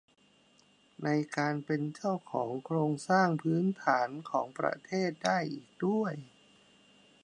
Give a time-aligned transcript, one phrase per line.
[1.03, 6.13] ในการเป็นเจ้าของโครงสร้างพื้นฐานของประเทศได้อีกด้วย